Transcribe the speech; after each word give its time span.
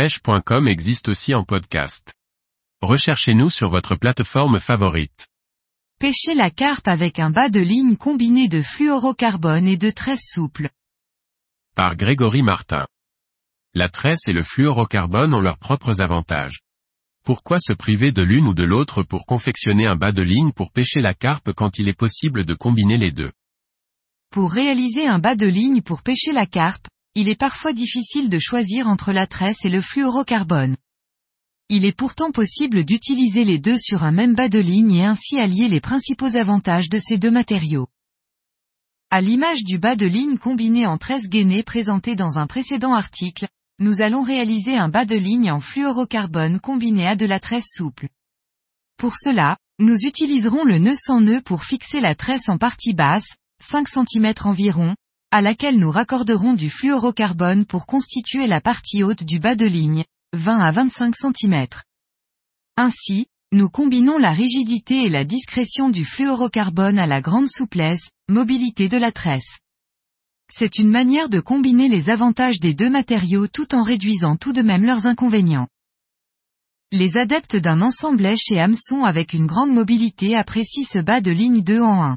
pêche.com 0.00 0.66
existe 0.66 1.10
aussi 1.10 1.34
en 1.34 1.44
podcast. 1.44 2.14
Recherchez-nous 2.80 3.50
sur 3.50 3.68
votre 3.68 3.96
plateforme 3.96 4.58
favorite. 4.58 5.28
Pêchez 5.98 6.32
la 6.34 6.50
carpe 6.50 6.88
avec 6.88 7.18
un 7.18 7.28
bas 7.28 7.50
de 7.50 7.60
ligne 7.60 7.98
combiné 7.98 8.48
de 8.48 8.62
fluorocarbone 8.62 9.68
et 9.68 9.76
de 9.76 9.90
tresse 9.90 10.24
souple. 10.32 10.70
Par 11.76 11.96
Grégory 11.96 12.40
Martin. 12.40 12.86
La 13.74 13.90
tresse 13.90 14.26
et 14.26 14.32
le 14.32 14.42
fluorocarbone 14.42 15.34
ont 15.34 15.42
leurs 15.42 15.58
propres 15.58 16.00
avantages. 16.00 16.60
Pourquoi 17.22 17.58
se 17.60 17.74
priver 17.74 18.10
de 18.10 18.22
l'une 18.22 18.46
ou 18.46 18.54
de 18.54 18.64
l'autre 18.64 19.02
pour 19.02 19.26
confectionner 19.26 19.86
un 19.86 19.96
bas 19.96 20.12
de 20.12 20.22
ligne 20.22 20.52
pour 20.52 20.72
pêcher 20.72 21.02
la 21.02 21.12
carpe 21.12 21.52
quand 21.52 21.78
il 21.78 21.88
est 21.88 21.98
possible 21.98 22.46
de 22.46 22.54
combiner 22.54 22.96
les 22.96 23.12
deux? 23.12 23.32
Pour 24.30 24.50
réaliser 24.50 25.06
un 25.06 25.18
bas 25.18 25.36
de 25.36 25.46
ligne 25.46 25.82
pour 25.82 26.02
pêcher 26.02 26.32
la 26.32 26.46
carpe, 26.46 26.88
il 27.14 27.28
est 27.28 27.38
parfois 27.38 27.72
difficile 27.72 28.28
de 28.28 28.38
choisir 28.38 28.88
entre 28.88 29.12
la 29.12 29.26
tresse 29.26 29.64
et 29.64 29.68
le 29.68 29.80
fluorocarbone. 29.80 30.76
Il 31.68 31.84
est 31.84 31.96
pourtant 31.96 32.30
possible 32.30 32.84
d'utiliser 32.84 33.44
les 33.44 33.58
deux 33.58 33.78
sur 33.78 34.04
un 34.04 34.12
même 34.12 34.34
bas 34.34 34.48
de 34.48 34.58
ligne 34.58 34.92
et 34.92 35.04
ainsi 35.04 35.38
allier 35.38 35.68
les 35.68 35.80
principaux 35.80 36.36
avantages 36.36 36.88
de 36.88 36.98
ces 36.98 37.18
deux 37.18 37.30
matériaux. 37.30 37.88
À 39.10 39.20
l'image 39.20 39.64
du 39.64 39.78
bas 39.78 39.96
de 39.96 40.06
ligne 40.06 40.38
combiné 40.38 40.86
en 40.86 40.98
tresse 40.98 41.28
gainée 41.28 41.64
présenté 41.64 42.14
dans 42.14 42.38
un 42.38 42.46
précédent 42.46 42.94
article, 42.94 43.48
nous 43.80 44.02
allons 44.02 44.22
réaliser 44.22 44.76
un 44.76 44.88
bas 44.88 45.04
de 45.04 45.16
ligne 45.16 45.50
en 45.50 45.60
fluorocarbone 45.60 46.60
combiné 46.60 47.08
à 47.08 47.16
de 47.16 47.26
la 47.26 47.40
tresse 47.40 47.66
souple. 47.74 48.08
Pour 48.96 49.16
cela, 49.16 49.56
nous 49.80 49.96
utiliserons 49.96 50.62
le 50.62 50.78
nœud 50.78 50.96
sans 50.96 51.20
nœud 51.20 51.40
pour 51.40 51.64
fixer 51.64 52.00
la 52.00 52.14
tresse 52.14 52.48
en 52.48 52.58
partie 52.58 52.94
basse, 52.94 53.36
5 53.62 53.88
cm 53.88 54.32
environ, 54.44 54.94
à 55.32 55.42
laquelle 55.42 55.78
nous 55.78 55.90
raccorderons 55.90 56.54
du 56.54 56.68
fluorocarbone 56.68 57.64
pour 57.64 57.86
constituer 57.86 58.46
la 58.48 58.60
partie 58.60 59.04
haute 59.04 59.22
du 59.22 59.38
bas 59.38 59.54
de 59.54 59.66
ligne, 59.66 60.04
20 60.32 60.58
à 60.58 60.70
25 60.72 61.14
cm. 61.14 61.66
Ainsi, 62.76 63.26
nous 63.52 63.68
combinons 63.68 64.18
la 64.18 64.32
rigidité 64.32 65.04
et 65.04 65.08
la 65.08 65.24
discrétion 65.24 65.88
du 65.88 66.04
fluorocarbone 66.04 66.98
à 66.98 67.06
la 67.06 67.20
grande 67.20 67.48
souplesse, 67.48 68.10
mobilité 68.28 68.88
de 68.88 68.96
la 68.96 69.12
tresse. 69.12 69.58
C'est 70.52 70.78
une 70.78 70.90
manière 70.90 71.28
de 71.28 71.38
combiner 71.38 71.88
les 71.88 72.10
avantages 72.10 72.58
des 72.58 72.74
deux 72.74 72.90
matériaux 72.90 73.46
tout 73.46 73.74
en 73.74 73.84
réduisant 73.84 74.36
tout 74.36 74.52
de 74.52 74.62
même 74.62 74.84
leurs 74.84 75.06
inconvénients. 75.06 75.68
Les 76.90 77.16
adeptes 77.16 77.54
d'un 77.54 77.82
ensemble 77.82 78.26
et 78.26 78.58
hameçon 78.58 79.04
avec 79.04 79.32
une 79.32 79.46
grande 79.46 79.70
mobilité 79.70 80.36
apprécient 80.36 80.84
ce 80.84 80.98
bas 80.98 81.20
de 81.20 81.30
ligne 81.30 81.62
2 81.62 81.80
en 81.80 82.02
1. 82.02 82.16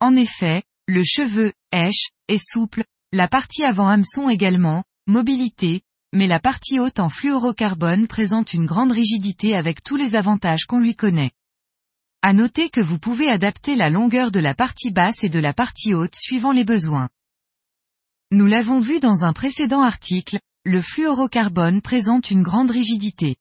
En 0.00 0.16
effet, 0.16 0.62
le 0.86 1.02
cheveu, 1.02 1.52
Est 1.72 2.38
souple, 2.38 2.84
la 3.12 3.28
partie 3.28 3.64
avant 3.64 3.88
hameçon 3.88 4.28
également, 4.28 4.84
mobilité, 5.06 5.82
mais 6.12 6.26
la 6.26 6.40
partie 6.40 6.80
haute 6.80 6.98
en 6.98 7.08
fluorocarbone 7.08 8.08
présente 8.08 8.54
une 8.54 8.66
grande 8.66 8.92
rigidité 8.92 9.54
avec 9.54 9.82
tous 9.82 9.96
les 9.96 10.14
avantages 10.14 10.64
qu'on 10.64 10.80
lui 10.80 10.94
connaît. 10.94 11.30
À 12.22 12.32
noter 12.32 12.70
que 12.70 12.80
vous 12.80 12.98
pouvez 12.98 13.28
adapter 13.28 13.76
la 13.76 13.88
longueur 13.88 14.30
de 14.30 14.40
la 14.40 14.54
partie 14.54 14.90
basse 14.90 15.22
et 15.22 15.28
de 15.28 15.38
la 15.38 15.54
partie 15.54 15.94
haute 15.94 16.16
suivant 16.16 16.52
les 16.52 16.64
besoins. 16.64 17.08
Nous 18.32 18.46
l'avons 18.46 18.80
vu 18.80 19.00
dans 19.00 19.24
un 19.24 19.32
précédent 19.32 19.82
article, 19.82 20.38
le 20.64 20.80
fluorocarbone 20.80 21.80
présente 21.80 22.30
une 22.30 22.42
grande 22.42 22.70
rigidité. 22.70 23.36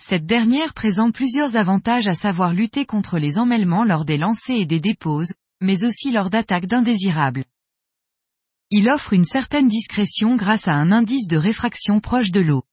Cette 0.00 0.24
dernière 0.24 0.72
présente 0.72 1.14
plusieurs 1.14 1.56
avantages 1.56 2.06
à 2.06 2.14
savoir 2.14 2.54
lutter 2.54 2.86
contre 2.86 3.18
les 3.18 3.36
emmêlements 3.36 3.84
lors 3.84 4.04
des 4.04 4.16
lancers 4.16 4.60
et 4.60 4.66
des 4.66 4.80
déposes, 4.80 5.32
mais 5.60 5.84
aussi 5.84 6.12
lors 6.12 6.30
d'attaques 6.30 6.66
d'indésirables. 6.66 7.44
Il 8.70 8.88
offre 8.88 9.12
une 9.12 9.24
certaine 9.24 9.68
discrétion 9.68 10.36
grâce 10.36 10.68
à 10.68 10.74
un 10.74 10.92
indice 10.92 11.26
de 11.26 11.36
réfraction 11.36 12.00
proche 12.00 12.30
de 12.30 12.40
l'eau. 12.40 12.64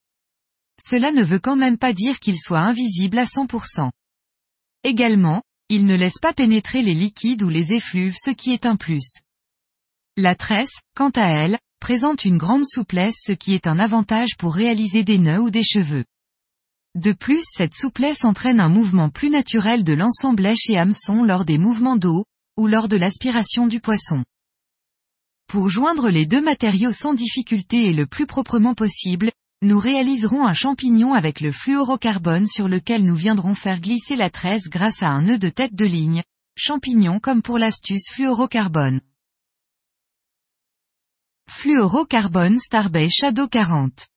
Cela 0.79 1.11
ne 1.11 1.23
veut 1.23 1.39
quand 1.39 1.55
même 1.55 1.77
pas 1.77 1.93
dire 1.93 2.19
qu'il 2.19 2.39
soit 2.39 2.59
invisible 2.59 3.17
à 3.17 3.25
100%. 3.25 3.89
Également, 4.83 5.41
il 5.69 5.85
ne 5.85 5.95
laisse 5.95 6.19
pas 6.21 6.33
pénétrer 6.33 6.83
les 6.83 6.93
liquides 6.93 7.43
ou 7.43 7.49
les 7.49 7.73
effluves 7.73 8.15
ce 8.17 8.29
qui 8.29 8.53
est 8.53 8.65
un 8.65 8.75
plus. 8.75 9.21
La 10.15 10.35
tresse, 10.35 10.81
quant 10.95 11.09
à 11.15 11.27
elle, 11.27 11.57
présente 11.79 12.25
une 12.25 12.37
grande 12.37 12.65
souplesse 12.65 13.17
ce 13.23 13.33
qui 13.33 13.53
est 13.53 13.67
un 13.67 13.79
avantage 13.79 14.37
pour 14.37 14.53
réaliser 14.53 15.03
des 15.03 15.17
nœuds 15.17 15.41
ou 15.41 15.49
des 15.49 15.63
cheveux. 15.63 16.05
De 16.95 17.11
plus 17.11 17.43
cette 17.43 17.75
souplesse 17.75 18.23
entraîne 18.23 18.59
un 18.59 18.69
mouvement 18.69 19.09
plus 19.09 19.29
naturel 19.29 19.83
de 19.83 19.93
l'ensemble 19.93 20.43
lèche 20.43 20.69
et 20.69 20.77
hameçon 20.77 21.23
lors 21.23 21.45
des 21.45 21.57
mouvements 21.57 21.97
d'eau, 21.97 22.25
ou 22.57 22.67
lors 22.67 22.87
de 22.87 22.97
l'aspiration 22.97 23.67
du 23.67 23.79
poisson. 23.79 24.23
Pour 25.47 25.69
joindre 25.69 26.09
les 26.09 26.25
deux 26.25 26.41
matériaux 26.41 26.91
sans 26.91 27.13
difficulté 27.13 27.85
et 27.85 27.93
le 27.93 28.05
plus 28.05 28.25
proprement 28.25 28.73
possible, 28.73 29.31
nous 29.61 29.79
réaliserons 29.79 30.45
un 30.45 30.53
champignon 30.53 31.13
avec 31.13 31.39
le 31.39 31.51
fluorocarbone 31.51 32.47
sur 32.47 32.67
lequel 32.67 33.03
nous 33.05 33.15
viendrons 33.15 33.55
faire 33.55 33.79
glisser 33.79 34.15
la 34.15 34.29
tresse 34.29 34.67
grâce 34.67 35.01
à 35.01 35.07
un 35.07 35.21
nœud 35.21 35.39
de 35.39 35.49
tête 35.49 35.73
de 35.73 35.85
ligne, 35.85 36.23
champignon 36.55 37.19
comme 37.19 37.41
pour 37.41 37.57
l'astuce 37.57 38.09
fluorocarbone. 38.11 39.01
Fluorocarbone 41.49 42.59
Starbay 42.59 43.09
Shadow 43.09 43.47
40 43.47 44.07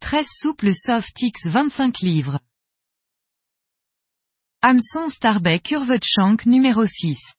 Tresse 0.00 0.30
souple 0.40 0.74
Soft 0.74 1.22
X 1.22 1.46
25 1.46 2.00
livres 2.00 2.40
Hameçon 4.64 5.08
Starbay 5.08 5.58
Curved 5.58 6.04
Shank 6.04 6.46
numéro 6.46 6.86
6. 6.86 7.34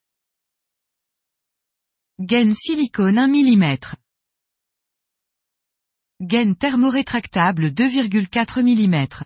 Gaine 2.20 2.54
silicone 2.54 3.18
1 3.18 3.28
mm. 3.28 3.78
Gaine 6.20 6.58
thermorétractable 6.58 7.68
2,4 7.72 8.62
mm. 8.62 9.24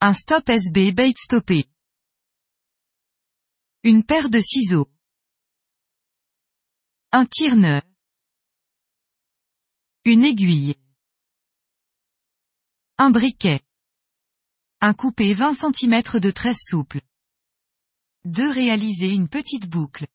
Un 0.00 0.14
stop 0.14 0.48
SB 0.48 0.90
bait 0.90 1.14
stoppé. 1.16 1.66
Une 3.84 4.02
paire 4.02 4.30
de 4.30 4.40
ciseaux. 4.40 4.90
Un 7.12 7.24
tire-nœud. 7.24 7.82
Une 10.04 10.24
aiguille. 10.24 10.74
Un 12.98 13.10
briquet. 13.12 13.60
Un 14.80 14.94
coupé 14.94 15.34
20 15.34 15.54
cm 15.54 16.20
de 16.20 16.30
tresse 16.30 16.60
souple. 16.60 17.00
2. 18.26 18.48
Réaliser 18.48 19.08
une 19.08 19.28
petite 19.28 19.68
boucle. 19.68 20.06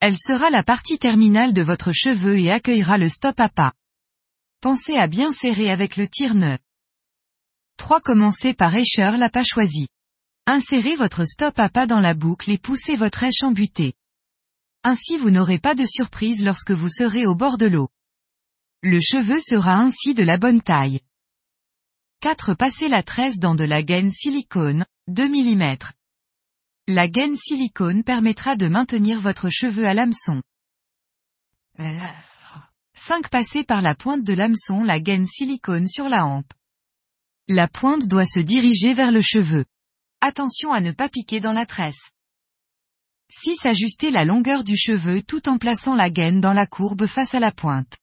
Elle 0.00 0.18
sera 0.18 0.50
la 0.50 0.62
partie 0.62 0.98
terminale 0.98 1.54
de 1.54 1.62
votre 1.62 1.92
cheveu 1.92 2.38
et 2.38 2.50
accueillera 2.50 2.98
le 2.98 3.08
stop 3.08 3.40
à 3.40 3.48
pas. 3.48 3.72
Pensez 4.60 4.96
à 4.96 5.06
bien 5.06 5.32
serrer 5.32 5.70
avec 5.70 5.96
le 5.96 6.08
tire-nœud. 6.08 6.58
3. 7.78 8.02
Commencez 8.02 8.52
par 8.52 8.76
écheur 8.76 9.16
la 9.16 9.30
pas 9.30 9.44
choisie. 9.44 9.88
Insérez 10.44 10.94
votre 10.94 11.24
stop 11.24 11.58
à 11.58 11.70
pas 11.70 11.86
dans 11.86 12.00
la 12.00 12.12
boucle 12.12 12.50
et 12.50 12.58
poussez 12.58 12.96
votre 12.96 13.22
éche 13.22 13.42
embutée. 13.42 13.94
Ainsi 14.82 15.16
vous 15.16 15.30
n'aurez 15.30 15.58
pas 15.58 15.74
de 15.74 15.86
surprise 15.86 16.44
lorsque 16.44 16.72
vous 16.72 16.90
serez 16.90 17.24
au 17.24 17.34
bord 17.34 17.56
de 17.56 17.66
l'eau. 17.66 17.88
Le 18.82 19.00
cheveu 19.00 19.40
sera 19.40 19.78
ainsi 19.78 20.12
de 20.12 20.22
la 20.22 20.36
bonne 20.36 20.60
taille. 20.60 21.00
4. 22.22 22.54
Passer 22.54 22.86
la 22.88 23.02
tresse 23.02 23.40
dans 23.40 23.56
de 23.56 23.64
la 23.64 23.82
gaine 23.82 24.12
silicone, 24.12 24.86
2 25.08 25.28
mm. 25.28 25.76
La 26.86 27.08
gaine 27.08 27.36
silicone 27.36 28.04
permettra 28.04 28.54
de 28.54 28.68
maintenir 28.68 29.20
votre 29.20 29.50
cheveu 29.50 29.88
à 29.88 29.92
l'hameçon. 29.92 30.40
5. 32.94 33.28
Passer 33.28 33.64
par 33.64 33.82
la 33.82 33.96
pointe 33.96 34.22
de 34.22 34.34
l'hameçon 34.34 34.84
la 34.84 35.00
gaine 35.00 35.26
silicone 35.26 35.88
sur 35.88 36.08
la 36.08 36.24
hampe. 36.24 36.52
La 37.48 37.66
pointe 37.66 38.06
doit 38.06 38.24
se 38.24 38.38
diriger 38.38 38.94
vers 38.94 39.10
le 39.10 39.20
cheveu. 39.20 39.64
Attention 40.20 40.72
à 40.72 40.80
ne 40.80 40.92
pas 40.92 41.08
piquer 41.08 41.40
dans 41.40 41.52
la 41.52 41.66
tresse. 41.66 42.12
6. 43.30 43.66
Ajuster 43.66 44.12
la 44.12 44.24
longueur 44.24 44.62
du 44.62 44.76
cheveu 44.76 45.22
tout 45.22 45.48
en 45.48 45.58
plaçant 45.58 45.96
la 45.96 46.08
gaine 46.08 46.40
dans 46.40 46.52
la 46.52 46.68
courbe 46.68 47.06
face 47.06 47.34
à 47.34 47.40
la 47.40 47.50
pointe. 47.50 47.98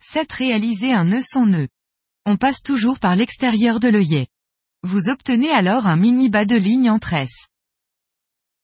7. 0.00 0.32
Réaliser 0.32 0.92
un 0.92 1.04
nœud 1.04 1.22
sans 1.22 1.46
nœud 1.46 1.68
on 2.26 2.36
passe 2.36 2.60
toujours 2.60 2.98
par 2.98 3.14
l'extérieur 3.14 3.78
de 3.78 3.88
l'œillet. 3.88 4.26
Vous 4.82 5.08
obtenez 5.08 5.50
alors 5.50 5.86
un 5.86 5.96
mini 5.96 6.28
bas 6.28 6.44
de 6.44 6.56
ligne 6.56 6.90
en 6.90 6.98
tresse. 6.98 7.46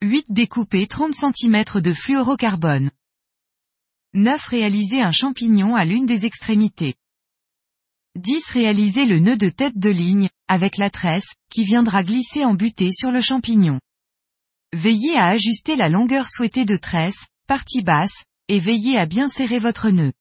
8. 0.03 0.27
Découper 0.29 0.89
30 0.89 1.15
cm 1.15 1.81
de 1.81 1.93
fluorocarbone. 1.93 2.91
9. 4.15 4.47
Réaliser 4.47 5.01
un 5.01 5.13
champignon 5.13 5.77
à 5.77 5.85
l'une 5.85 6.07
des 6.07 6.27
extrémités. 6.27 6.97
10. 8.17 8.51
Réaliser 8.51 9.07
le 9.07 9.21
nœud 9.21 9.37
de 9.37 9.49
tête 9.49 9.79
de 9.79 9.91
ligne, 9.91 10.29
avec 10.49 10.77
la 10.77 10.91
tresse, 10.91 11.33
qui 11.49 11.63
viendra 11.63 12.03
glisser 12.03 12.45
en 12.45 12.55
butée 12.55 12.91
sur 12.93 13.13
le 13.13 13.21
champignon. 13.21 13.79
Veillez 14.73 15.17
à 15.17 15.29
ajuster 15.29 15.77
la 15.77 15.89
longueur 15.89 16.29
souhaitée 16.29 16.65
de 16.65 16.77
tresse, 16.77 17.27
partie 17.47 17.83
basse, 17.83 18.25
et 18.49 18.59
veillez 18.59 18.99
à 18.99 19.07
bien 19.07 19.29
serrer 19.29 19.61
votre 19.61 19.91
nœud. 19.91 20.13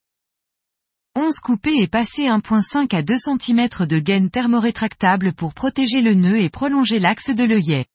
11 1.13 1.39
couper 1.39 1.73
et 1.75 1.89
passer 1.89 2.23
1.5 2.23 2.95
à 2.95 3.03
2 3.03 3.17
cm 3.17 3.85
de 3.85 3.99
gaine 3.99 4.29
thermorétractable 4.29 5.33
pour 5.33 5.53
protéger 5.53 6.01
le 6.01 6.13
nœud 6.13 6.39
et 6.39 6.49
prolonger 6.49 6.99
l'axe 6.99 7.31
de 7.31 7.43
l'œillet. 7.43 7.85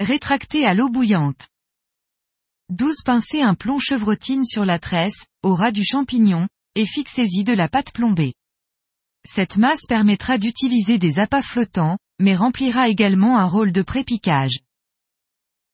Rétracter 0.00 0.66
à 0.66 0.74
l'eau 0.74 0.88
bouillante. 0.88 1.46
12 2.70 3.02
pincer 3.04 3.40
un 3.40 3.54
plomb 3.54 3.78
chevrotine 3.78 4.44
sur 4.44 4.64
la 4.64 4.80
tresse, 4.80 5.26
au 5.44 5.54
ras 5.54 5.70
du 5.70 5.84
champignon, 5.84 6.48
et 6.74 6.86
fixez-y 6.86 7.44
de 7.44 7.52
la 7.52 7.68
pâte 7.68 7.92
plombée. 7.92 8.34
Cette 9.24 9.56
masse 9.56 9.86
permettra 9.88 10.36
d'utiliser 10.36 10.98
des 10.98 11.20
appâts 11.20 11.40
flottants, 11.40 11.98
mais 12.18 12.34
remplira 12.34 12.88
également 12.88 13.38
un 13.38 13.46
rôle 13.46 13.70
de 13.70 13.82
prépiquage. 13.82 14.58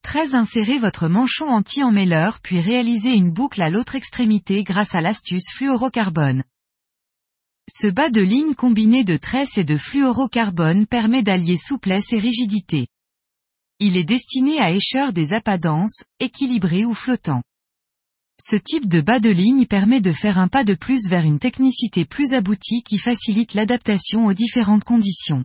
13 0.03 0.35
Insérez 0.35 0.79
votre 0.79 1.09
manchon 1.09 1.47
anti-emmêleur 1.47 2.41
puis 2.41 2.61
réalisez 2.61 3.11
une 3.11 3.31
boucle 3.31 3.63
à 3.63 3.71
l'autre 3.71 3.95
extrémité 3.95 4.65
grâce 4.65 4.95
à 4.95 5.01
l'astuce 5.01 5.45
fluorocarbone. 5.53 6.43
Ce 7.71 7.87
bas 7.87 8.11
de 8.11 8.21
ligne 8.21 8.55
combiné 8.55 9.05
de 9.05 9.17
tresse 9.17 9.57
et 9.57 9.65
de 9.65 9.77
fluorocarbone 9.77 10.87
permet 10.87 11.23
d'allier 11.23 11.57
souplesse 11.57 12.13
et 12.13 12.19
rigidité. 12.19 12.89
Il 13.79 13.97
est 13.97 14.05
destiné 14.05 14.59
à 14.59 14.73
écheur 14.73 15.13
des 15.13 15.33
appâts 15.33 15.59
denses, 15.59 16.03
équilibrés 16.19 16.85
ou 16.85 16.95
flottants. 16.95 17.43
Ce 18.41 18.57
type 18.57 18.89
de 18.89 19.01
bas 19.01 19.21
de 19.21 19.31
ligne 19.31 19.67
permet 19.67 20.01
de 20.01 20.13
faire 20.13 20.39
un 20.39 20.49
pas 20.49 20.65
de 20.65 20.75
plus 20.75 21.07
vers 21.09 21.25
une 21.25 21.39
technicité 21.39 22.05
plus 22.05 22.33
aboutie 22.33 22.83
qui 22.83 22.97
facilite 22.97 23.55
l'adaptation 23.55 24.27
aux 24.27 24.35
différentes 24.35 24.85
conditions. 24.85 25.45